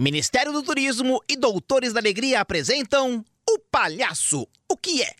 Ministério 0.00 0.52
do 0.52 0.62
Turismo 0.62 1.20
e 1.28 1.36
Doutores 1.36 1.92
da 1.92 1.98
Alegria 1.98 2.40
apresentam 2.40 3.24
O 3.50 3.58
Palhaço, 3.58 4.46
o 4.70 4.76
que 4.76 5.02
é? 5.02 5.12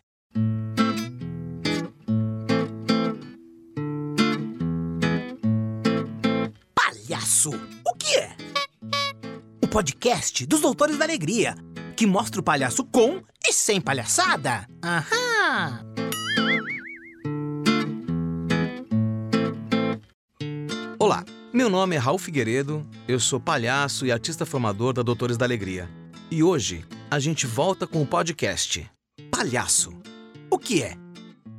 Palhaço, 6.77 7.51
o 7.85 7.97
que 7.97 8.15
é? 8.19 8.37
O 9.61 9.67
podcast 9.67 10.47
dos 10.47 10.61
Doutores 10.61 10.97
da 10.97 11.05
Alegria, 11.05 11.57
que 11.97 12.07
mostra 12.07 12.41
o 12.41 12.45
palhaço 12.45 12.85
com 12.85 13.21
e 13.45 13.53
sem 13.53 13.81
palhaçada. 13.81 14.65
Aham! 14.85 15.88
Meu 21.69 21.81
nome 21.81 21.97
é 21.97 21.99
Raul 21.99 22.17
Figueiredo, 22.17 22.83
eu 23.07 23.21
sou 23.21 23.39
palhaço 23.39 24.07
e 24.07 24.11
artista 24.11 24.47
formador 24.47 24.95
da 24.95 25.03
Doutores 25.03 25.37
da 25.37 25.45
Alegria. 25.45 25.87
E 26.31 26.43
hoje 26.43 26.83
a 27.11 27.19
gente 27.19 27.47
volta 27.47 27.87
com 27.87 28.01
o 28.01 28.07
podcast 28.07 28.91
Palhaço. 29.31 29.93
O 30.51 30.59
que 30.59 30.83
é? 30.83 30.97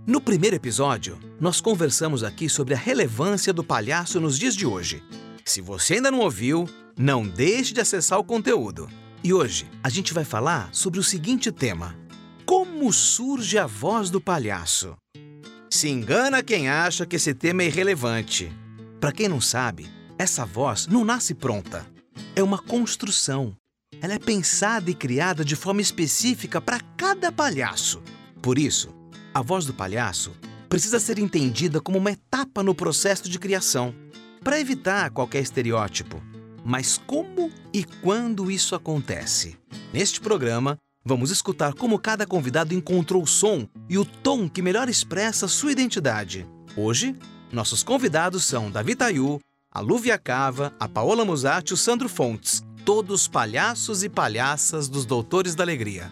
No 0.07 0.19
primeiro 0.19 0.55
episódio, 0.55 1.19
nós 1.39 1.61
conversamos 1.61 2.23
aqui 2.23 2.49
sobre 2.49 2.73
a 2.73 2.77
relevância 2.77 3.53
do 3.53 3.63
palhaço 3.63 4.19
nos 4.19 4.39
dias 4.39 4.55
de 4.55 4.65
hoje. 4.65 5.03
Se 5.45 5.61
você 5.61 5.95
ainda 5.95 6.09
não 6.09 6.21
ouviu, 6.21 6.67
não 6.97 7.23
deixe 7.23 7.71
de 7.71 7.79
acessar 7.79 8.17
o 8.17 8.23
conteúdo. 8.23 8.89
E 9.23 9.31
hoje 9.31 9.67
a 9.83 9.89
gente 9.89 10.11
vai 10.11 10.25
falar 10.25 10.69
sobre 10.71 10.99
o 10.99 11.03
seguinte 11.03 11.51
tema: 11.51 11.95
Como 12.47 12.91
surge 12.91 13.59
a 13.59 13.67
voz 13.67 14.09
do 14.09 14.19
palhaço? 14.19 14.97
Se 15.69 15.87
engana 15.87 16.41
quem 16.41 16.67
acha 16.67 17.05
que 17.05 17.17
esse 17.17 17.35
tema 17.35 17.61
é 17.61 17.67
irrelevante. 17.67 18.51
Para 18.99 19.11
quem 19.11 19.29
não 19.29 19.39
sabe, 19.39 19.98
essa 20.19 20.45
voz 20.45 20.85
não 20.85 21.05
nasce 21.05 21.33
pronta. 21.33 21.87
É 22.35 22.43
uma 22.43 22.57
construção. 22.57 23.55
Ela 24.01 24.15
é 24.15 24.19
pensada 24.19 24.91
e 24.91 24.93
criada 24.93 25.45
de 25.45 25.55
forma 25.55 25.81
específica 25.81 26.59
para 26.59 26.81
cada 26.97 27.31
palhaço. 27.31 28.03
Por 28.41 28.59
isso, 28.59 28.93
a 29.33 29.41
voz 29.41 29.65
do 29.65 29.73
palhaço 29.73 30.33
precisa 30.67 30.99
ser 30.99 31.19
entendida 31.19 31.79
como 31.79 31.97
uma 31.97 32.11
etapa 32.11 32.61
no 32.61 32.75
processo 32.75 33.29
de 33.29 33.39
criação, 33.39 33.95
para 34.43 34.59
evitar 34.59 35.09
qualquer 35.09 35.41
estereótipo. 35.41 36.21
Mas 36.65 36.97
como 36.97 37.49
e 37.73 37.85
quando 37.85 38.51
isso 38.51 38.75
acontece? 38.75 39.57
Neste 39.93 40.19
programa, 40.19 40.77
vamos 41.03 41.31
escutar 41.31 41.73
como 41.73 41.97
cada 41.97 42.27
convidado 42.27 42.73
encontrou 42.73 43.23
o 43.23 43.27
som 43.27 43.65
e 43.89 43.97
o 43.97 44.03
tom 44.03 44.49
que 44.49 44.61
melhor 44.61 44.89
expressa 44.89 45.47
sua 45.47 45.71
identidade. 45.71 46.45
Hoje, 46.75 47.15
nossos 47.51 47.83
convidados 47.83 48.45
são 48.45 48.69
Davi 48.69 48.95
Tayu, 48.95 49.39
a 49.71 49.81
Lúvia 49.81 50.17
Cava, 50.17 50.73
a 50.79 50.87
Paola 50.87 51.23
Musatti 51.23 51.71
e 51.71 51.73
o 51.75 51.77
Sandro 51.77 52.09
Fontes, 52.09 52.63
todos 52.83 53.27
palhaços 53.27 54.03
e 54.03 54.09
palhaças 54.09 54.89
dos 54.89 55.05
Doutores 55.05 55.53
da 55.53 55.63
Alegria. 55.63 56.11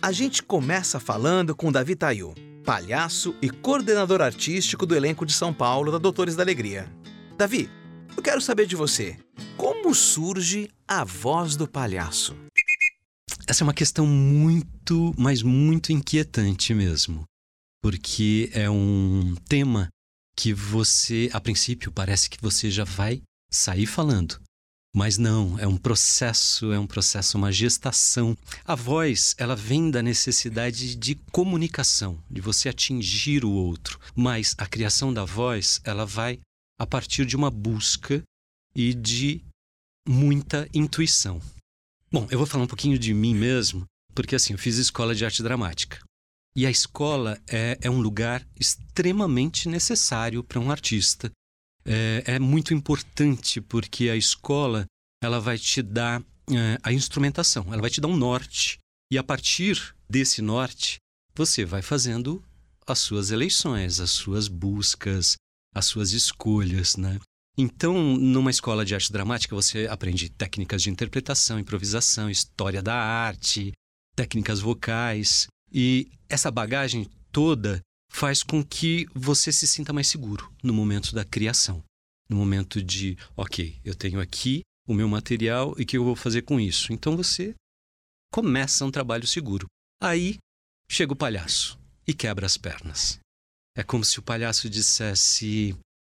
A 0.00 0.12
gente 0.12 0.40
começa 0.40 1.00
falando 1.00 1.54
com 1.54 1.72
Davi 1.72 1.96
Tayu, 1.96 2.32
palhaço 2.64 3.34
e 3.42 3.50
coordenador 3.50 4.22
artístico 4.22 4.86
do 4.86 4.94
elenco 4.94 5.26
de 5.26 5.32
São 5.32 5.52
Paulo 5.52 5.90
da 5.90 5.98
Doutores 5.98 6.36
da 6.36 6.44
Alegria. 6.44 6.88
Davi, 7.36 7.68
eu 8.16 8.22
quero 8.22 8.40
saber 8.40 8.66
de 8.66 8.76
você, 8.76 9.16
como 9.56 9.92
surge 9.94 10.70
a 10.86 11.02
voz 11.02 11.56
do 11.56 11.66
palhaço? 11.66 12.36
Essa 13.48 13.64
é 13.64 13.66
uma 13.66 13.74
questão 13.74 14.06
muito, 14.06 15.12
mas 15.18 15.42
muito 15.42 15.92
inquietante 15.92 16.72
mesmo, 16.72 17.24
porque 17.82 18.48
é 18.52 18.70
um 18.70 19.34
tema 19.48 19.88
que 20.36 20.52
você, 20.52 21.30
a 21.32 21.40
princípio, 21.40 21.92
parece 21.92 22.28
que 22.28 22.40
você 22.40 22.70
já 22.70 22.84
vai 22.84 23.22
sair 23.50 23.86
falando. 23.86 24.40
Mas 24.94 25.16
não, 25.16 25.58
é 25.58 25.66
um 25.66 25.78
processo, 25.78 26.70
é 26.70 26.78
um 26.78 26.86
processo, 26.86 27.38
uma 27.38 27.50
gestação. 27.50 28.36
A 28.62 28.74
voz, 28.74 29.34
ela 29.38 29.56
vem 29.56 29.90
da 29.90 30.02
necessidade 30.02 30.94
de 30.94 31.14
comunicação, 31.32 32.22
de 32.30 32.42
você 32.42 32.68
atingir 32.68 33.42
o 33.42 33.50
outro. 33.50 33.98
Mas 34.14 34.54
a 34.58 34.66
criação 34.66 35.12
da 35.12 35.24
voz, 35.24 35.80
ela 35.82 36.04
vai 36.04 36.40
a 36.78 36.86
partir 36.86 37.24
de 37.24 37.36
uma 37.36 37.50
busca 37.50 38.22
e 38.74 38.92
de 38.92 39.42
muita 40.06 40.68
intuição. 40.74 41.40
Bom, 42.10 42.26
eu 42.30 42.36
vou 42.36 42.46
falar 42.46 42.64
um 42.64 42.68
pouquinho 42.68 42.98
de 42.98 43.14
mim 43.14 43.34
mesmo, 43.34 43.86
porque 44.14 44.34
assim, 44.34 44.52
eu 44.52 44.58
fiz 44.58 44.76
escola 44.76 45.14
de 45.14 45.24
arte 45.24 45.42
dramática. 45.42 45.98
E 46.54 46.66
a 46.66 46.70
escola 46.70 47.40
é, 47.48 47.78
é 47.80 47.90
um 47.90 48.00
lugar 48.00 48.46
extremamente 48.58 49.68
necessário 49.68 50.44
para 50.44 50.60
um 50.60 50.70
artista. 50.70 51.30
É, 51.84 52.22
é, 52.26 52.38
muito 52.38 52.74
importante 52.74 53.60
porque 53.60 54.08
a 54.08 54.16
escola 54.16 54.84
ela 55.22 55.40
vai 55.40 55.58
te 55.58 55.82
dar 55.82 56.22
é, 56.50 56.78
a 56.82 56.92
instrumentação, 56.92 57.64
ela 57.72 57.80
vai 57.80 57.90
te 57.90 58.00
dar 58.00 58.08
um 58.08 58.16
norte. 58.16 58.78
E 59.10 59.18
a 59.18 59.22
partir 59.22 59.94
desse 60.08 60.42
norte, 60.42 60.96
você 61.34 61.64
vai 61.64 61.82
fazendo 61.82 62.44
as 62.86 62.98
suas 62.98 63.30
eleições, 63.30 64.00
as 64.00 64.10
suas 64.10 64.48
buscas, 64.48 65.36
as 65.74 65.86
suas 65.86 66.12
escolhas, 66.12 66.96
né? 66.96 67.18
Então, 67.56 68.16
numa 68.16 68.50
escola 68.50 68.84
de 68.84 68.94
arte 68.94 69.12
dramática, 69.12 69.54
você 69.54 69.86
aprende 69.86 70.30
técnicas 70.30 70.82
de 70.82 70.90
interpretação, 70.90 71.58
improvisação, 71.58 72.30
história 72.30 72.82
da 72.82 72.94
arte, 72.94 73.72
técnicas 74.16 74.60
vocais. 74.60 75.46
E 75.72 76.10
essa 76.28 76.50
bagagem 76.50 77.08
toda 77.30 77.80
faz 78.10 78.42
com 78.42 78.62
que 78.62 79.06
você 79.14 79.50
se 79.50 79.66
sinta 79.66 79.92
mais 79.92 80.06
seguro 80.06 80.52
no 80.62 80.74
momento 80.74 81.14
da 81.14 81.24
criação. 81.24 81.82
No 82.28 82.36
momento 82.36 82.82
de, 82.82 83.16
ok, 83.36 83.80
eu 83.84 83.94
tenho 83.94 84.20
aqui 84.20 84.60
o 84.86 84.94
meu 84.94 85.08
material 85.08 85.74
e 85.78 85.82
o 85.82 85.86
que 85.86 85.96
eu 85.96 86.04
vou 86.04 86.14
fazer 86.14 86.42
com 86.42 86.60
isso. 86.60 86.92
Então 86.92 87.16
você 87.16 87.54
começa 88.32 88.84
um 88.84 88.90
trabalho 88.90 89.26
seguro. 89.26 89.66
Aí 90.00 90.36
chega 90.88 91.12
o 91.12 91.16
palhaço 91.16 91.78
e 92.06 92.12
quebra 92.12 92.46
as 92.46 92.56
pernas. 92.56 93.18
É 93.76 93.82
como 93.82 94.04
se 94.04 94.18
o 94.18 94.22
palhaço 94.22 94.68
dissesse: 94.68 95.74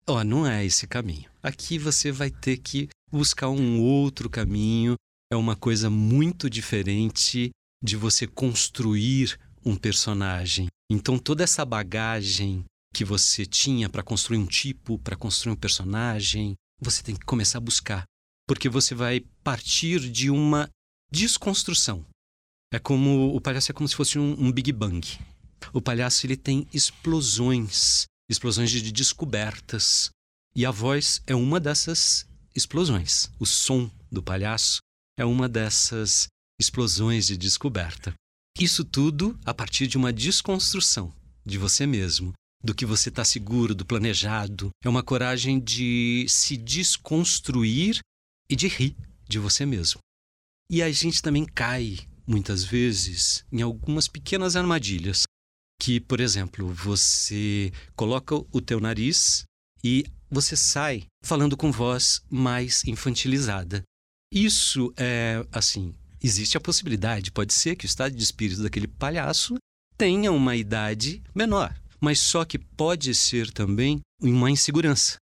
Ó, 0.07 0.19
oh, 0.19 0.25
não 0.25 0.47
é 0.47 0.65
esse 0.65 0.87
caminho. 0.87 1.31
Aqui 1.43 1.79
você 1.79 2.11
vai 2.11 2.31
ter 2.31 2.59
que 2.59 2.89
buscar 3.11 3.49
um 3.51 3.81
outro 3.81 4.29
caminho. 4.29 4.97
É 5.33 5.37
uma 5.37 5.55
coisa 5.55 5.89
muito 5.89 6.51
diferente 6.51 7.51
de 7.85 7.97
você 7.97 8.27
construir 8.27 9.39
um 9.63 9.77
personagem. 9.77 10.69
Então, 10.91 11.19
toda 11.19 11.45
essa 11.45 11.67
bagagem 11.67 12.65
que 12.95 13.05
você 13.05 13.45
tinha 13.45 13.91
para 13.91 14.03
construir 14.03 14.39
um 14.39 14.47
tipo, 14.47 14.99
para 15.01 15.17
construir 15.17 15.53
um 15.53 15.57
personagem, 15.57 16.55
você 16.81 17.03
tem 17.03 17.15
que 17.15 17.27
começar 17.27 17.59
a 17.59 17.61
buscar. 17.61 18.05
Porque 18.49 18.71
você 18.71 18.95
vai 18.95 19.21
partir 19.43 20.01
de 20.11 20.31
uma 20.31 20.71
desconstrução. 21.11 22.07
É 22.73 22.79
como 22.79 23.35
o 23.35 23.41
palhaço 23.41 23.71
é 23.71 23.75
como 23.75 23.89
se 23.89 23.95
fosse 23.95 24.19
um, 24.19 24.33
um 24.39 24.51
Big 24.51 24.73
Bang. 24.73 25.07
O 25.73 25.81
palhaço 25.81 26.25
ele 26.27 26.37
tem 26.37 26.67
explosões, 26.73 28.07
explosões 28.31 28.71
de 28.71 28.91
descobertas. 28.91 30.09
E 30.57 30.65
a 30.65 30.71
voz 30.71 31.23
é 31.27 31.35
uma 31.35 31.61
dessas 31.61 32.27
explosões. 32.55 33.31
O 33.39 33.45
som 33.45 33.91
do 34.11 34.23
palhaço 34.23 34.79
é 35.19 35.25
uma 35.25 35.49
dessas 35.49 36.29
explosões 36.59 37.27
de 37.27 37.37
descoberta. 37.37 38.15
Isso 38.59 38.85
tudo 38.85 39.39
a 39.45 39.53
partir 39.53 39.87
de 39.87 39.97
uma 39.97 40.13
desconstrução 40.13 41.13
de 41.45 41.59
você 41.59 41.87
mesmo, 41.87 42.33
do 42.63 42.75
que 42.75 42.87
você 42.87 43.09
está 43.09 43.25
seguro, 43.25 43.75
do 43.75 43.85
planejado. 43.85 44.71
É 44.83 44.89
uma 44.89 45.03
coragem 45.03 45.61
de 45.61 46.25
se 46.29 46.57
desconstruir 46.57 47.99
e 48.49 48.57
de 48.57 48.69
rir 48.69 48.97
de 49.29 49.39
você 49.39 49.67
mesmo. 49.67 49.99
E 50.71 50.83
a 50.83 50.91
gente 50.91 51.21
também 51.21 51.45
cai, 51.45 51.99
muitas 52.27 52.65
vezes, 52.65 53.45
em 53.53 53.61
algumas 53.61 54.09
pequenas 54.09 54.57
armadilhas. 54.57 55.25
Que, 55.81 56.01
por 56.01 56.21
exemplo, 56.21 56.73
você 56.73 57.73
coloca 57.95 58.35
o 58.37 58.61
teu 58.61 58.81
nariz 58.81 59.45
e 59.83 60.05
você 60.31 60.57
sai 60.57 61.05
falando 61.23 61.57
com 61.57 61.71
voz 61.71 62.23
mais 62.31 62.85
infantilizada. 62.85 63.83
Isso 64.33 64.93
é, 64.97 65.45
assim, 65.53 65.95
existe 66.25 66.57
a 66.57 66.61
possibilidade, 66.61 67.31
pode 67.31 67.53
ser 67.53 67.77
que 67.77 67.85
o 67.85 67.87
estado 67.87 68.17
de 68.17 68.23
espírito 68.23 68.63
daquele 68.63 68.89
palhaço 68.89 69.57
tenha 69.97 70.33
uma 70.33 70.57
idade 70.57 71.23
menor, 71.35 71.79
mas 72.01 72.19
só 72.19 72.47
que 72.47 72.59
pode 72.59 73.15
ser 73.15 73.51
também 73.51 74.01
uma 74.23 74.51
insegurança. 74.51 75.17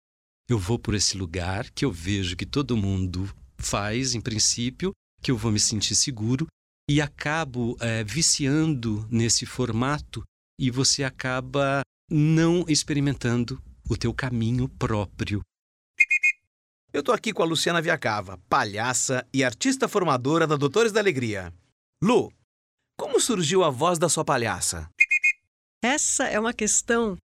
Eu 0.47 0.59
vou 0.59 0.77
por 0.77 0.93
esse 0.93 1.17
lugar 1.17 1.71
que 1.71 1.83
eu 1.83 1.91
vejo 1.91 2.35
que 2.35 2.45
todo 2.45 2.77
mundo 2.77 3.33
faz, 3.57 4.13
em 4.13 4.21
princípio, 4.21 4.91
que 5.23 5.31
eu 5.31 5.37
vou 5.37 5.51
me 5.51 5.59
sentir 5.59 5.95
seguro 5.95 6.45
e 6.87 7.01
acabo 7.01 7.75
é, 7.79 8.03
viciando 8.03 9.07
nesse 9.09 9.45
formato 9.45 10.23
e 10.59 10.69
você 10.69 11.03
acaba 11.03 11.81
não 12.09 12.63
experimentando 12.67 13.61
o 13.89 13.97
teu 13.97 14.13
caminho 14.13 14.67
próprio. 14.67 15.41
Eu 16.93 16.99
estou 16.99 17.15
aqui 17.15 17.31
com 17.31 17.41
a 17.41 17.45
Luciana 17.45 17.81
Viacava, 17.81 18.37
palhaça 18.49 19.25
e 19.33 19.45
artista 19.45 19.87
formadora 19.87 20.45
da 20.45 20.57
Doutores 20.57 20.91
da 20.91 20.99
Alegria. 20.99 21.53
Lu, 22.03 22.33
como 22.99 23.17
surgiu 23.17 23.63
a 23.63 23.69
voz 23.69 23.97
da 23.97 24.09
sua 24.09 24.25
palhaça? 24.25 24.89
Essa 25.81 26.25
é 26.25 26.37
uma 26.37 26.53
questão 26.53 27.15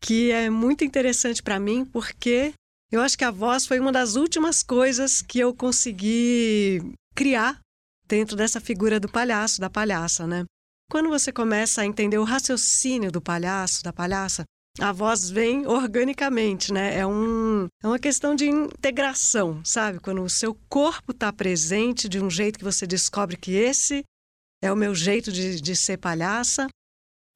que 0.00 0.32
é 0.32 0.50
muito 0.50 0.84
interessante 0.84 1.40
para 1.40 1.60
mim, 1.60 1.84
porque 1.84 2.52
eu 2.90 3.00
acho 3.00 3.16
que 3.16 3.22
a 3.22 3.30
voz 3.30 3.66
foi 3.66 3.78
uma 3.78 3.92
das 3.92 4.16
últimas 4.16 4.64
coisas 4.64 5.22
que 5.22 5.38
eu 5.38 5.54
consegui 5.54 6.80
criar 7.14 7.60
dentro 8.08 8.36
dessa 8.36 8.60
figura 8.60 8.98
do 8.98 9.08
palhaço, 9.08 9.60
da 9.60 9.70
palhaça, 9.70 10.26
né? 10.26 10.44
Quando 10.90 11.08
você 11.08 11.32
começa 11.32 11.82
a 11.82 11.86
entender 11.86 12.18
o 12.18 12.24
raciocínio 12.24 13.12
do 13.12 13.22
palhaço, 13.22 13.84
da 13.84 13.92
palhaça, 13.92 14.44
a 14.80 14.92
voz 14.92 15.30
vem 15.30 15.66
organicamente, 15.66 16.72
né? 16.72 16.98
É, 16.98 17.06
um, 17.06 17.66
é 17.82 17.86
uma 17.86 17.98
questão 17.98 18.34
de 18.34 18.48
integração, 18.48 19.64
sabe? 19.64 20.00
Quando 20.00 20.22
o 20.22 20.30
seu 20.30 20.54
corpo 20.68 21.12
está 21.12 21.32
presente 21.32 22.08
de 22.08 22.20
um 22.20 22.28
jeito 22.28 22.58
que 22.58 22.64
você 22.64 22.86
descobre 22.86 23.36
que 23.36 23.52
esse 23.52 24.02
é 24.62 24.72
o 24.72 24.76
meu 24.76 24.94
jeito 24.94 25.30
de, 25.30 25.60
de 25.60 25.76
ser 25.76 25.98
palhaça, 25.98 26.66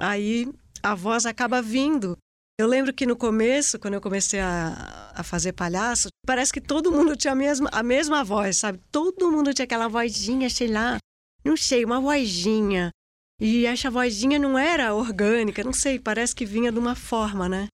aí 0.01 0.53
a 0.83 0.95
voz 0.95 1.27
acaba 1.27 1.63
vindo. 1.63 2.17
Eu 2.61 2.67
lembro 2.67 2.93
que 2.93 3.07
no 3.07 3.17
começo, 3.17 3.79
quando 3.79 3.95
eu 3.95 4.01
comecei 4.01 4.41
a, 4.41 5.13
a 5.15 5.23
fazer 5.23 5.53
palhaço, 5.53 6.09
parece 6.27 6.53
que 6.53 6.61
todo 6.61 6.91
mundo 6.91 7.15
tinha 7.17 7.33
a 7.33 7.37
mesma, 7.37 7.69
a 7.73 7.85
mesma 7.85 8.25
voz, 8.25 8.57
sabe? 8.57 8.81
Todo 8.91 9.31
mundo 9.31 9.55
tinha 9.55 9.65
aquela 9.65 9.87
vozinha, 9.87 10.51
sei 10.51 10.67
lá, 10.67 10.99
não 11.45 11.57
sei, 11.57 11.85
uma 11.85 12.01
vozinha. 12.01 12.91
E 13.41 13.67
essa 13.67 13.91
vozinha 13.91 14.39
não 14.39 14.59
era 14.59 14.95
orgânica, 14.95 15.63
não 15.63 15.73
sei, 15.73 15.99
parece 15.99 16.35
que 16.35 16.45
vinha 16.45 16.73
de 16.73 16.79
uma 16.79 16.97
forma, 16.97 17.49
né? 17.49 17.69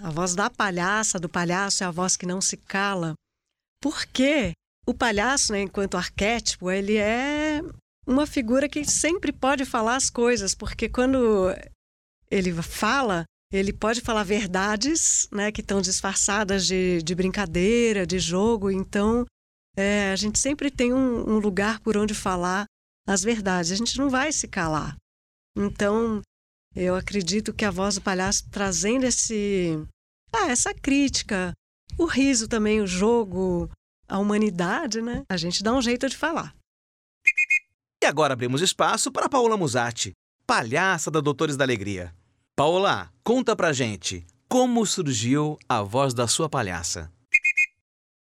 A 0.00 0.10
voz 0.10 0.34
da 0.34 0.48
palhaça, 0.48 1.18
do 1.18 1.28
palhaço, 1.28 1.82
é 1.82 1.86
a 1.86 1.90
voz 1.90 2.16
que 2.16 2.24
não 2.24 2.40
se 2.40 2.56
cala. 2.56 3.14
Porque 3.80 4.52
o 4.86 4.94
palhaço, 4.94 5.52
né, 5.52 5.62
enquanto 5.62 5.96
arquétipo, 5.96 6.70
ele 6.70 6.96
é 6.96 7.60
uma 8.06 8.26
figura 8.26 8.68
que 8.68 8.84
sempre 8.84 9.32
pode 9.32 9.64
falar 9.64 9.96
as 9.96 10.08
coisas, 10.08 10.54
porque 10.54 10.88
quando 10.88 11.48
ele 12.30 12.52
fala, 12.62 13.24
ele 13.52 13.72
pode 13.72 14.00
falar 14.00 14.22
verdades, 14.22 15.28
né, 15.32 15.50
que 15.50 15.60
estão 15.60 15.80
disfarçadas 15.80 16.64
de, 16.66 17.02
de 17.02 17.14
brincadeira, 17.14 18.06
de 18.06 18.20
jogo. 18.20 18.70
Então, 18.70 19.26
é, 19.76 20.12
a 20.12 20.16
gente 20.16 20.38
sempre 20.38 20.70
tem 20.70 20.92
um, 20.92 21.28
um 21.28 21.38
lugar 21.38 21.80
por 21.80 21.96
onde 21.96 22.14
falar 22.14 22.66
as 23.06 23.22
verdades. 23.22 23.72
A 23.72 23.76
gente 23.76 23.98
não 23.98 24.08
vai 24.08 24.32
se 24.32 24.48
calar. 24.48 24.96
Então, 25.56 26.22
eu 26.74 26.94
acredito 26.94 27.52
que 27.52 27.64
a 27.64 27.70
voz 27.70 27.96
do 27.96 28.00
palhaço 28.00 28.48
trazendo 28.50 29.04
esse, 29.04 29.78
ah, 30.32 30.50
essa 30.50 30.72
crítica, 30.74 31.52
o 31.98 32.06
riso 32.06 32.48
também, 32.48 32.80
o 32.80 32.86
jogo, 32.86 33.70
a 34.08 34.18
humanidade, 34.18 35.02
né? 35.02 35.24
A 35.28 35.36
gente 35.36 35.62
dá 35.62 35.72
um 35.72 35.82
jeito 35.82 36.08
de 36.08 36.16
falar. 36.16 36.54
E 38.02 38.06
agora 38.06 38.32
abrimos 38.32 38.60
espaço 38.60 39.12
para 39.12 39.28
Paola 39.28 39.56
Musatti, 39.56 40.12
palhaça 40.46 41.10
da 41.10 41.20
Doutores 41.20 41.56
da 41.56 41.64
Alegria. 41.64 42.14
Paola, 42.56 43.12
conta 43.22 43.54
pra 43.54 43.72
gente 43.72 44.26
como 44.48 44.84
surgiu 44.84 45.58
a 45.66 45.82
voz 45.82 46.12
da 46.12 46.26
sua 46.26 46.48
palhaça. 46.48 47.10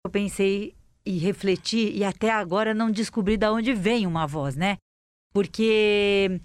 Eu 0.05 0.11
pensei 0.11 0.73
e 1.05 1.17
refleti 1.17 1.91
e 1.91 2.03
até 2.03 2.29
agora 2.29 2.73
não 2.73 2.91
descobri 2.91 3.37
de 3.37 3.47
onde 3.47 3.73
vem 3.73 4.07
uma 4.07 4.25
voz, 4.25 4.55
né? 4.55 4.77
Porque 5.33 6.39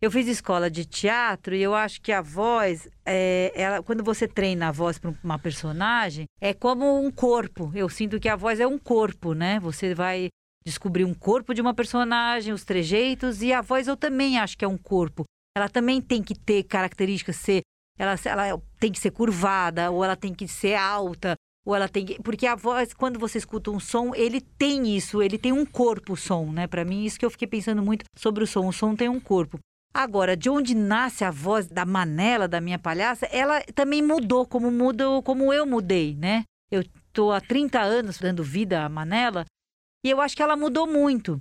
eu 0.00 0.10
fiz 0.10 0.28
escola 0.28 0.70
de 0.70 0.84
teatro 0.84 1.54
e 1.54 1.62
eu 1.62 1.74
acho 1.74 2.00
que 2.00 2.12
a 2.12 2.22
voz, 2.22 2.88
é, 3.04 3.52
ela, 3.54 3.82
quando 3.82 4.04
você 4.04 4.28
treina 4.28 4.68
a 4.68 4.72
voz 4.72 4.98
para 4.98 5.12
uma 5.24 5.38
personagem, 5.38 6.26
é 6.40 6.54
como 6.54 7.04
um 7.04 7.10
corpo. 7.10 7.72
Eu 7.74 7.88
sinto 7.88 8.20
que 8.20 8.28
a 8.28 8.36
voz 8.36 8.60
é 8.60 8.66
um 8.66 8.78
corpo, 8.78 9.34
né? 9.34 9.58
Você 9.58 9.94
vai 9.94 10.28
descobrir 10.64 11.04
um 11.04 11.14
corpo 11.14 11.52
de 11.52 11.60
uma 11.60 11.74
personagem, 11.74 12.52
os 12.52 12.64
trejeitos, 12.64 13.42
e 13.42 13.52
a 13.52 13.60
voz 13.60 13.88
eu 13.88 13.96
também 13.96 14.38
acho 14.38 14.56
que 14.56 14.64
é 14.64 14.68
um 14.68 14.78
corpo. 14.78 15.24
Ela 15.56 15.68
também 15.68 16.00
tem 16.00 16.22
que 16.22 16.38
ter 16.38 16.62
características, 16.62 17.36
ser, 17.36 17.62
ela, 17.98 18.14
ela 18.24 18.62
tem 18.78 18.92
que 18.92 19.00
ser 19.00 19.10
curvada, 19.10 19.90
ou 19.90 20.04
ela 20.04 20.14
tem 20.14 20.32
que 20.32 20.46
ser 20.46 20.76
alta, 20.76 21.34
ou 21.68 21.76
ela 21.76 21.86
tem 21.86 22.06
que... 22.06 22.22
Porque 22.22 22.46
a 22.46 22.54
voz, 22.54 22.94
quando 22.94 23.18
você 23.18 23.36
escuta 23.36 23.70
um 23.70 23.78
som, 23.78 24.14
ele 24.14 24.40
tem 24.40 24.96
isso, 24.96 25.20
ele 25.20 25.36
tem 25.36 25.52
um 25.52 25.66
corpo, 25.66 26.14
o 26.14 26.16
som, 26.16 26.50
né? 26.50 26.66
Para 26.66 26.82
mim, 26.82 27.04
isso 27.04 27.18
que 27.18 27.26
eu 27.26 27.30
fiquei 27.30 27.46
pensando 27.46 27.82
muito 27.82 28.06
sobre 28.16 28.42
o 28.42 28.46
som. 28.46 28.66
O 28.66 28.72
som 28.72 28.96
tem 28.96 29.06
um 29.06 29.20
corpo. 29.20 29.58
Agora, 29.92 30.34
de 30.34 30.48
onde 30.48 30.74
nasce 30.74 31.24
a 31.24 31.30
voz 31.30 31.66
da 31.66 31.84
Manela, 31.84 32.48
da 32.48 32.58
minha 32.58 32.78
palhaça, 32.78 33.26
ela 33.26 33.60
também 33.74 34.00
mudou, 34.00 34.46
como 34.46 34.70
mudou, 34.70 35.22
como 35.22 35.52
eu 35.52 35.66
mudei, 35.66 36.14
né? 36.14 36.44
Eu 36.70 36.82
tô 37.12 37.32
há 37.32 37.40
30 37.40 37.78
anos 37.78 38.16
dando 38.16 38.42
vida 38.42 38.82
à 38.82 38.88
Manela 38.88 39.44
e 40.02 40.08
eu 40.08 40.22
acho 40.22 40.34
que 40.34 40.42
ela 40.42 40.56
mudou 40.56 40.86
muito. 40.86 41.38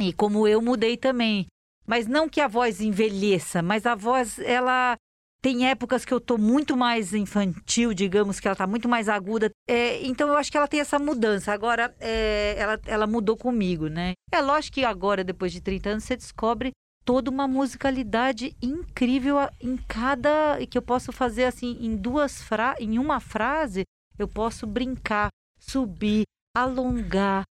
E 0.00 0.14
como 0.14 0.48
eu 0.48 0.62
mudei 0.62 0.96
também. 0.96 1.46
Mas 1.86 2.06
não 2.06 2.26
que 2.26 2.40
a 2.40 2.48
voz 2.48 2.80
envelheça, 2.80 3.60
mas 3.60 3.84
a 3.84 3.94
voz, 3.94 4.38
ela 4.38 4.96
tem 5.46 5.68
épocas 5.68 6.04
que 6.04 6.12
eu 6.12 6.20
tô 6.20 6.36
muito 6.36 6.76
mais 6.76 7.14
infantil, 7.14 7.94
digamos, 7.94 8.40
que 8.40 8.48
ela 8.48 8.56
tá 8.56 8.66
muito 8.66 8.88
mais 8.88 9.08
aguda. 9.08 9.48
É, 9.68 10.04
então 10.04 10.26
eu 10.26 10.36
acho 10.36 10.50
que 10.50 10.56
ela 10.56 10.66
tem 10.66 10.80
essa 10.80 10.98
mudança. 10.98 11.52
Agora, 11.52 11.94
é, 12.00 12.56
ela, 12.58 12.80
ela 12.84 13.06
mudou 13.06 13.36
comigo, 13.36 13.86
né? 13.86 14.14
É 14.32 14.40
lógico 14.42 14.74
que 14.74 14.84
agora, 14.84 15.22
depois 15.22 15.52
de 15.52 15.60
30 15.60 15.90
anos, 15.90 16.02
você 16.02 16.16
descobre 16.16 16.72
toda 17.04 17.30
uma 17.30 17.46
musicalidade 17.46 18.56
incrível 18.60 19.36
em 19.60 19.76
cada. 19.76 20.58
que 20.68 20.76
eu 20.76 20.82
posso 20.82 21.12
fazer 21.12 21.44
assim, 21.44 21.78
em 21.80 21.94
duas 21.94 22.42
fra 22.42 22.74
em 22.80 22.98
uma 22.98 23.20
frase, 23.20 23.84
eu 24.18 24.26
posso 24.26 24.66
brincar, 24.66 25.28
subir, 25.60 26.24
alongar, 26.56 27.44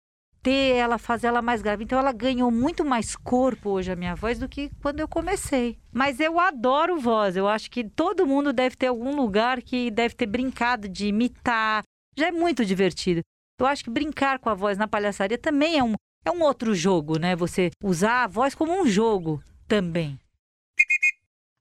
ter 0.46 0.76
ela, 0.76 1.00
fazer 1.00 1.26
ela 1.26 1.42
mais 1.42 1.64
grave. 1.64 1.84
Então 1.84 1.98
ela 1.98 2.12
ganhou 2.12 2.52
muito 2.52 2.86
mais 2.86 3.16
corpo 3.16 3.72
hoje 3.72 3.92
a 3.92 3.96
minha 3.96 4.14
voz 4.14 4.38
do 4.38 4.48
que 4.48 4.70
quando 4.80 5.00
eu 5.00 5.08
comecei. 5.08 5.80
Mas 5.92 6.20
eu 6.20 6.40
adoro 6.40 7.00
voz. 7.00 7.36
Eu 7.36 7.48
acho 7.48 7.72
que 7.72 7.84
todo 7.84 8.28
mundo 8.28 8.54
deve 8.54 8.76
ter 8.76 8.86
algum 8.86 9.16
lugar 9.16 9.60
que 9.64 9.90
deve 9.90 10.14
ter 10.14 10.28
brincado 10.28 10.88
de 10.88 11.08
imitar. 11.08 11.82
Já 12.16 12.28
é 12.28 12.32
muito 12.32 12.64
divertido. 12.64 13.22
Eu 13.60 13.66
acho 13.66 13.84
que 13.84 13.90
brincar 13.90 14.38
com 14.38 14.48
a 14.48 14.54
voz 14.54 14.78
na 14.78 14.88
palhaçaria 14.88 15.38
também 15.38 15.80
é 15.80 15.84
um, 15.84 15.96
é 16.24 16.30
um 16.30 16.44
outro 16.44 16.76
jogo, 16.76 17.18
né? 17.18 17.36
Você 17.36 17.72
usar 17.84 18.26
a 18.26 18.28
voz 18.28 18.54
como 18.54 18.80
um 18.80 18.86
jogo 18.86 19.42
também. 19.68 20.20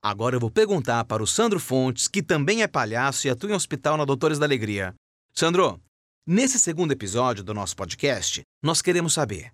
Agora 0.02 0.37
eu 0.37 0.40
vou 0.40 0.50
perguntar 0.50 1.02
para 1.06 1.22
o 1.22 1.26
Sandro 1.26 1.58
Fontes, 1.58 2.06
que 2.06 2.22
também 2.22 2.62
é 2.62 2.69
palhaço 2.69 3.26
e 3.26 3.30
atua 3.30 3.50
em 3.50 3.54
hospital 3.54 3.96
na 3.96 4.04
Doutores 4.04 4.38
da 4.38 4.44
Alegria. 4.44 4.94
Sandro, 5.32 5.80
Nesse 6.26 6.59
segundo 6.59 6.91
episódio 6.91 7.44
do 7.44 7.53
nosso 7.53 7.76
podcast, 7.76 8.41
nós 8.62 8.81
queremos 8.81 9.12
saber 9.12 9.50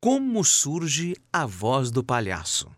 como 0.00 0.44
surge 0.44 1.16
a 1.32 1.44
voz 1.46 1.90
do 1.90 2.04
palhaço. 2.04 2.70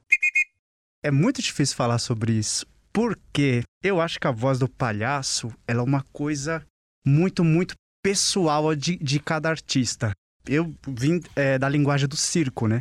É 1.03 1.11
muito 1.11 1.43
difícil 1.43 1.77
falar 1.77 1.99
sobre 1.99 2.33
isso, 2.33 2.67
porque 2.91 3.63
eu 3.83 4.01
acho 4.01 4.19
que 4.19 4.27
a 4.27 4.31
voz 4.31 4.59
do 4.59 4.67
palhaço 4.67 5.53
é 5.69 5.77
uma 5.77 6.03
coisa 6.11 6.67
muito, 7.07 7.45
muito 7.45 7.75
pessoal 8.03 8.75
de, 8.75 8.97
de 8.97 9.21
cada 9.21 9.51
artista. 9.51 10.13
Eu 10.47 10.75
vim 10.89 11.21
é, 11.37 11.59
da 11.59 11.69
linguagem 11.69 12.09
do 12.09 12.17
circo, 12.17 12.67
né? 12.67 12.81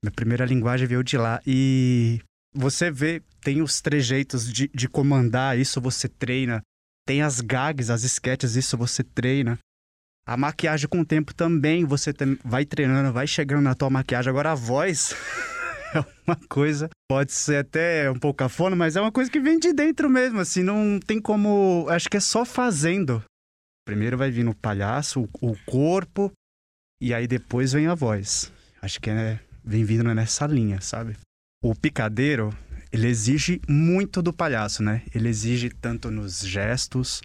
Minha 0.00 0.12
primeira 0.12 0.46
linguagem 0.46 0.86
veio 0.86 1.02
de 1.02 1.18
lá. 1.18 1.42
E 1.44 2.20
você 2.54 2.88
vê, 2.88 3.20
tem 3.40 3.62
os 3.62 3.80
trejeitos 3.80 4.48
de, 4.52 4.68
de 4.68 4.88
comandar, 4.88 5.58
isso 5.58 5.80
você 5.80 6.08
treina. 6.08 6.62
Tem 7.04 7.20
as 7.20 7.40
gags, 7.40 7.90
as 7.90 8.04
sketches, 8.04 8.54
isso 8.54 8.76
você 8.76 9.02
treina. 9.02 9.58
A 10.26 10.36
maquiagem 10.36 10.88
com 10.88 11.00
o 11.00 11.04
tempo 11.04 11.34
também, 11.34 11.84
você 11.84 12.12
vai 12.44 12.64
treinando, 12.64 13.12
vai 13.12 13.26
chegando 13.26 13.62
na 13.62 13.74
tua 13.74 13.90
maquiagem. 13.90 14.30
Agora 14.30 14.52
a 14.52 14.54
voz 14.54 15.14
é 15.94 16.04
uma 16.26 16.36
coisa, 16.48 16.88
pode 17.08 17.32
ser 17.32 17.56
até 17.56 18.10
um 18.10 18.18
pouco 18.18 18.38
cafona, 18.38 18.76
mas 18.76 18.94
é 18.94 19.00
uma 19.00 19.10
coisa 19.10 19.30
que 19.30 19.40
vem 19.40 19.58
de 19.58 19.72
dentro 19.72 20.08
mesmo, 20.08 20.38
assim, 20.38 20.62
não 20.62 21.00
tem 21.00 21.20
como, 21.20 21.86
acho 21.88 22.08
que 22.08 22.16
é 22.16 22.20
só 22.20 22.44
fazendo. 22.44 23.22
Primeiro 23.84 24.16
vai 24.16 24.30
vir 24.30 24.46
o 24.46 24.54
palhaço, 24.54 25.28
o 25.40 25.56
corpo, 25.66 26.32
e 27.00 27.12
aí 27.12 27.26
depois 27.26 27.72
vem 27.72 27.88
a 27.88 27.94
voz. 27.94 28.52
Acho 28.80 29.00
que 29.00 29.10
é, 29.10 29.40
vem 29.64 29.84
vindo 29.84 30.04
nessa 30.14 30.46
linha, 30.46 30.80
sabe? 30.80 31.16
O 31.62 31.74
picadeiro, 31.74 32.56
ele 32.92 33.08
exige 33.08 33.60
muito 33.68 34.22
do 34.22 34.32
palhaço, 34.32 34.82
né? 34.82 35.02
Ele 35.12 35.28
exige 35.28 35.68
tanto 35.68 36.10
nos 36.10 36.40
gestos, 36.40 37.22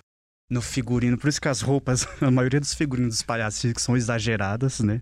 no 0.49 0.61
figurino. 0.61 1.17
Por 1.17 1.27
isso 1.27 1.41
que 1.41 1.47
as 1.47 1.61
roupas, 1.61 2.07
a 2.21 2.31
maioria 2.31 2.59
dos 2.59 2.73
figurinos 2.73 3.15
dos 3.15 3.23
palhaços 3.23 3.73
são 3.77 3.95
exageradas, 3.95 4.79
né? 4.79 4.99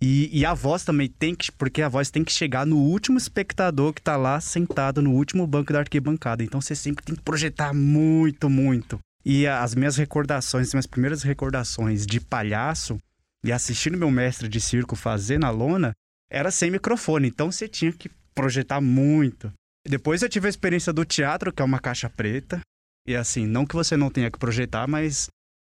E, 0.00 0.36
e, 0.36 0.44
a 0.44 0.52
voz 0.52 0.82
também 0.82 1.08
tem 1.08 1.32
que, 1.32 1.52
porque 1.52 1.80
a 1.80 1.88
voz 1.88 2.10
tem 2.10 2.24
que 2.24 2.32
chegar 2.32 2.66
no 2.66 2.76
último 2.76 3.16
espectador 3.16 3.92
que 3.92 4.02
tá 4.02 4.16
lá 4.16 4.40
sentado 4.40 5.00
no 5.00 5.12
último 5.12 5.46
banco 5.46 5.72
da 5.72 5.78
arquibancada. 5.78 6.42
Então 6.42 6.60
você 6.60 6.74
sempre 6.74 7.04
tem 7.04 7.14
que 7.14 7.22
projetar 7.22 7.72
muito, 7.72 8.50
muito. 8.50 8.98
E 9.24 9.46
as 9.46 9.76
minhas 9.76 9.96
recordações, 9.96 10.66
as 10.66 10.74
minhas 10.74 10.88
primeiras 10.88 11.22
recordações 11.22 12.04
de 12.04 12.20
palhaço 12.20 12.98
e 13.44 13.52
assistindo 13.52 13.96
meu 13.96 14.10
mestre 14.10 14.48
de 14.48 14.60
circo 14.60 14.96
fazer 14.96 15.38
na 15.38 15.50
lona, 15.50 15.92
era 16.28 16.50
sem 16.50 16.68
microfone. 16.68 17.28
Então 17.28 17.52
você 17.52 17.68
tinha 17.68 17.92
que 17.92 18.10
projetar 18.34 18.80
muito. 18.80 19.52
Depois 19.88 20.20
eu 20.20 20.28
tive 20.28 20.48
a 20.48 20.50
experiência 20.50 20.92
do 20.92 21.04
teatro, 21.04 21.52
que 21.52 21.62
é 21.62 21.64
uma 21.64 21.78
caixa 21.78 22.10
preta. 22.10 22.60
E 23.06 23.16
assim, 23.16 23.46
não 23.46 23.66
que 23.66 23.74
você 23.74 23.96
não 23.96 24.10
tenha 24.10 24.30
que 24.30 24.38
projetar, 24.38 24.86
mas 24.86 25.28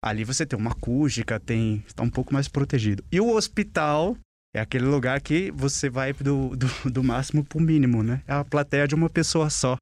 ali 0.03 0.23
você 0.23 0.45
tem 0.45 0.57
uma 0.57 0.71
acústica, 0.71 1.39
tem 1.39 1.83
está 1.87 2.03
um 2.03 2.09
pouco 2.09 2.33
mais 2.33 2.47
protegido. 2.47 3.03
E 3.11 3.19
o 3.19 3.33
hospital 3.33 4.15
é 4.55 4.59
aquele 4.59 4.85
lugar 4.85 5.19
que 5.21 5.51
você 5.51 5.89
vai 5.89 6.13
do, 6.13 6.55
do, 6.55 6.67
do 6.91 7.03
máximo 7.03 7.43
para 7.43 7.57
o 7.57 7.61
mínimo, 7.61 8.03
né? 8.03 8.23
É 8.27 8.33
a 8.33 8.45
plateia 8.45 8.87
de 8.87 8.95
uma 8.95 9.09
pessoa 9.09 9.49
só. 9.49 9.75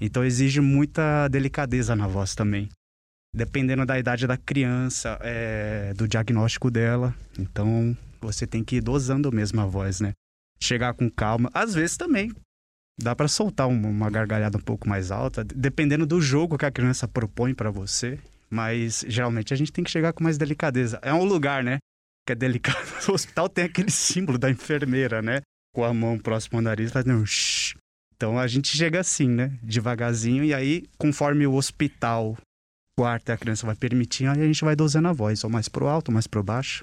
Então 0.00 0.24
exige 0.24 0.60
muita 0.60 1.28
delicadeza 1.28 1.94
na 1.94 2.06
voz 2.06 2.34
também. 2.34 2.68
Dependendo 3.34 3.86
da 3.86 3.98
idade 3.98 4.26
da 4.26 4.36
criança, 4.36 5.16
é, 5.20 5.94
do 5.94 6.08
diagnóstico 6.08 6.70
dela. 6.70 7.14
Então 7.38 7.96
Você 8.20 8.46
tem 8.46 8.62
que 8.62 8.76
ir 8.76 8.80
dosando 8.82 9.32
mesmo 9.32 9.60
a 9.60 9.66
voz, 9.66 10.00
né? 10.00 10.12
Chegar 10.60 10.92
com 10.94 11.10
calma. 11.10 11.50
Às 11.54 11.74
vezes 11.74 11.96
também 11.96 12.30
dá 12.98 13.14
para 13.14 13.28
soltar 13.28 13.68
uma, 13.68 14.10
gargalhada 14.10 14.58
um 14.58 14.62
pouco 14.62 14.88
mais 14.88 15.10
alta, 15.10 15.44
dependendo 15.44 16.06
do 16.06 16.20
jogo 16.20 16.58
que 16.58 16.66
a 16.66 16.70
criança 16.70 17.08
propõe 17.08 17.54
para 17.54 17.70
você. 17.70 18.18
Mas 18.48 19.04
geralmente 19.06 19.54
a 19.54 19.56
gente 19.56 19.72
tem 19.72 19.84
que 19.84 19.90
chegar 19.90 20.12
com 20.12 20.24
mais 20.24 20.36
delicadeza. 20.36 20.98
É 21.02 21.14
um 21.14 21.24
lugar, 21.24 21.62
né? 21.62 21.78
Que 22.26 22.32
é 22.32 22.36
delicado. 22.36 22.78
O 23.08 23.12
hospital 23.12 23.48
tem 23.48 23.64
aquele 23.64 23.90
símbolo 23.90 24.38
da 24.38 24.50
enfermeira, 24.50 25.22
né? 25.22 25.40
Com 25.74 25.84
a 25.84 25.94
mão 25.94 26.18
próximo 26.18 26.58
ao 26.58 26.62
nariz, 26.62 26.90
fazendo 26.90 27.20
um 27.20 27.26
shh. 27.26 27.76
Então 28.14 28.38
a 28.38 28.46
gente 28.46 28.76
chega 28.76 29.00
assim, 29.00 29.28
né? 29.28 29.56
Devagarzinho, 29.62 30.44
e 30.44 30.52
aí, 30.52 30.84
conforme 30.98 31.46
o 31.46 31.54
hospital, 31.54 32.36
quarto 32.98 33.30
a 33.30 33.36
criança 33.36 33.64
vai 33.64 33.74
permitindo, 33.74 34.32
aí 34.32 34.42
a 34.42 34.46
gente 34.46 34.62
vai 34.62 34.76
dosando 34.76 35.08
a 35.08 35.12
voz, 35.12 35.42
ou 35.42 35.48
mais 35.48 35.68
pro 35.68 35.88
alto, 35.88 36.10
ou 36.10 36.12
mais 36.12 36.26
pro 36.26 36.42
baixo. 36.42 36.82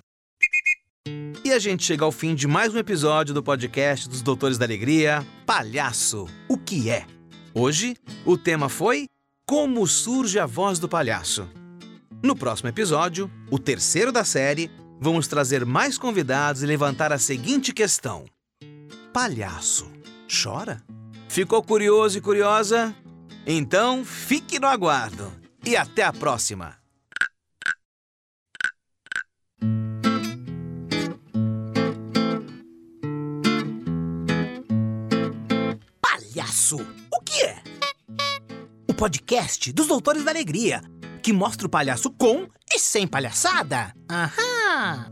A 1.57 1.59
gente 1.59 1.83
chega 1.83 2.05
ao 2.05 2.11
fim 2.11 2.35
de 2.35 2.45
mais 2.45 2.71
um 2.75 2.77
episódio 2.77 3.33
do 3.33 3.41
podcast 3.41 4.07
dos 4.07 4.21
Doutores 4.21 4.59
da 4.59 4.65
Alegria, 4.65 5.25
Palhaço, 5.43 6.27
o 6.47 6.55
que 6.55 6.87
é? 6.87 7.03
Hoje, 7.51 7.97
o 8.23 8.37
tema 8.37 8.69
foi 8.69 9.07
Como 9.43 9.87
surge 9.87 10.37
a 10.37 10.45
voz 10.45 10.77
do 10.77 10.87
palhaço. 10.87 11.49
No 12.23 12.35
próximo 12.35 12.69
episódio, 12.69 13.27
o 13.49 13.57
terceiro 13.57 14.11
da 14.11 14.23
série, 14.23 14.69
vamos 15.01 15.27
trazer 15.27 15.65
mais 15.65 15.97
convidados 15.97 16.61
e 16.61 16.67
levantar 16.67 17.11
a 17.11 17.17
seguinte 17.17 17.73
questão: 17.73 18.25
Palhaço 19.11 19.91
chora? 20.31 20.79
Ficou 21.27 21.63
curioso 21.63 22.19
e 22.19 22.21
curiosa? 22.21 22.95
Então 23.47 24.05
fique 24.05 24.59
no 24.59 24.67
aguardo 24.67 25.33
e 25.65 25.75
até 25.75 26.03
a 26.03 26.13
próxima! 26.13 26.77
Palhaço, 36.67 36.75
o 37.13 37.21
que 37.21 37.43
é? 37.43 37.63
O 38.89 38.93
podcast 38.93 39.71
dos 39.71 39.87
Doutores 39.87 40.25
da 40.25 40.31
Alegria, 40.31 40.81
que 41.23 41.31
mostra 41.31 41.65
o 41.65 41.69
palhaço 41.69 42.11
com 42.11 42.45
e 42.73 42.77
sem 42.77 43.07
palhaçada. 43.07 43.93
Aham! 44.11 45.05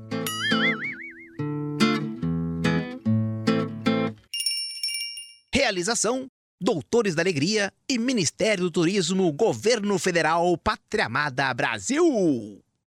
Realização: 5.53 6.27
Doutores 6.59 7.15
da 7.15 7.21
Alegria 7.21 7.71
e 7.89 7.97
Ministério 7.97 8.65
do 8.65 8.71
Turismo, 8.71 9.31
Governo 9.31 9.97
Federal, 9.97 10.57
Pátria 10.57 11.05
Amada 11.05 11.53
Brasil. 11.53 12.64